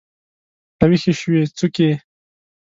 [0.79, 1.89] راویښې شوي څوکې